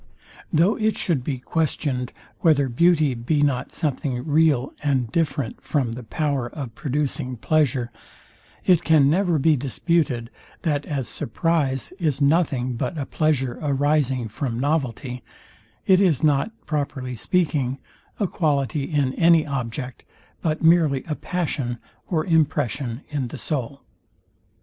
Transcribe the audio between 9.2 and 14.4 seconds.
be disputed, that as surprize is nothing but a pleasure arising